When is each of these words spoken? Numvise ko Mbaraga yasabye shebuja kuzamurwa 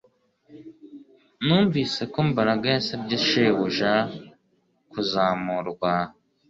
Numvise 1.45 2.01
ko 2.13 2.19
Mbaraga 2.29 2.65
yasabye 2.75 3.15
shebuja 3.27 3.93
kuzamurwa 4.91 5.93